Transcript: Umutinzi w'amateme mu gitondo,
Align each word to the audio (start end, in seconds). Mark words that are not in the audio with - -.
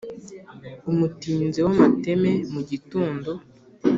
Umutinzi 0.91 1.59
w'amateme 1.65 2.31
mu 2.53 2.61
gitondo, 2.69 3.29